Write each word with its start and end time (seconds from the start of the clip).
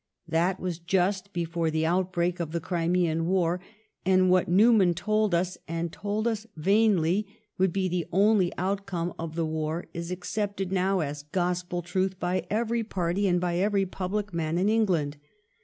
That 0.27 0.59
was 0.59 0.79
just 0.79 1.31
before 1.31 1.69
the 1.69 1.85
outbreak 1.85 2.39
of 2.39 2.53
the 2.53 2.59
Crimean 2.59 3.27
War, 3.27 3.61
and 4.03 4.31
what 4.31 4.47
Newman 4.49 4.95
told 4.95 5.35
us, 5.35 5.59
and 5.67 5.91
told 5.91 6.27
us 6.27 6.47
vainly, 6.57 7.27
would 7.59 7.71
be 7.71 7.87
the 7.87 8.07
only 8.11 8.51
outcome 8.57 9.13
of 9.19 9.35
the 9.35 9.45
war 9.45 9.85
is 9.93 10.09
accepted 10.09 10.71
now 10.71 11.01
as 11.01 11.21
gospel 11.31 11.83
truth 11.83 12.19
by 12.19 12.47
every 12.49 12.83
party 12.83 13.27
and 13.27 13.39
by 13.39 13.57
every 13.57 13.85
public 13.85 14.33
man 14.33 14.57
in 14.57 14.69
England. 14.69 15.17